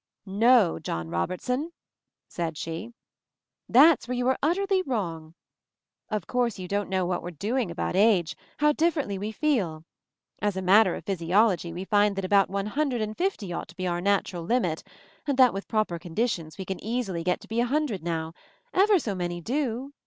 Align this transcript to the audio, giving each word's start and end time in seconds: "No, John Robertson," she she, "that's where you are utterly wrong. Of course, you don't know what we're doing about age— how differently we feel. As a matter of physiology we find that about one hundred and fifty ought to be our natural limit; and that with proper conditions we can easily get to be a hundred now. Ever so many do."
"No, 0.25 0.79
John 0.79 1.09
Robertson," 1.09 1.73
she 2.27 2.49
she, 2.55 2.93
"that's 3.69 4.07
where 4.07 4.17
you 4.17 4.27
are 4.29 4.37
utterly 4.41 4.81
wrong. 4.81 5.35
Of 6.09 6.25
course, 6.25 6.57
you 6.57 6.67
don't 6.67 6.89
know 6.89 7.05
what 7.05 7.21
we're 7.21 7.29
doing 7.29 7.69
about 7.69 7.95
age— 7.95 8.35
how 8.57 8.71
differently 8.71 9.19
we 9.19 9.31
feel. 9.31 9.83
As 10.41 10.57
a 10.57 10.61
matter 10.63 10.95
of 10.95 11.05
physiology 11.05 11.71
we 11.71 11.85
find 11.85 12.15
that 12.15 12.25
about 12.25 12.49
one 12.49 12.65
hundred 12.65 13.01
and 13.01 13.15
fifty 13.15 13.53
ought 13.53 13.67
to 13.67 13.75
be 13.77 13.85
our 13.85 14.01
natural 14.01 14.41
limit; 14.41 14.83
and 15.27 15.37
that 15.37 15.53
with 15.53 15.67
proper 15.67 15.99
conditions 15.99 16.57
we 16.57 16.65
can 16.65 16.83
easily 16.83 17.23
get 17.23 17.39
to 17.41 17.47
be 17.47 17.59
a 17.59 17.67
hundred 17.67 18.01
now. 18.01 18.33
Ever 18.73 18.97
so 18.97 19.13
many 19.13 19.39
do." 19.39 19.93